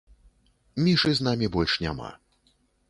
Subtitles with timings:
[0.85, 2.11] Мішы з намі больш няма.